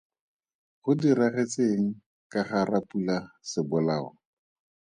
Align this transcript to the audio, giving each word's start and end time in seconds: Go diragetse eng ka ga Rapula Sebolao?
Go 0.83 0.91
diragetse 1.01 1.61
eng 1.75 1.87
ka 2.31 2.41
ga 2.49 2.59
Rapula 2.71 3.17
Sebolao? 3.49 4.07